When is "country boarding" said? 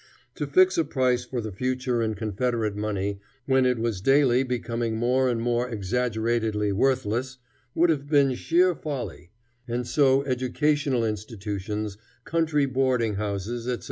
12.23-13.17